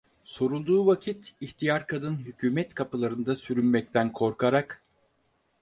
[0.23, 4.83] Sorulduğu vakit, ihtiyar kadın hükümet kapılarında sürünmekten korkarak: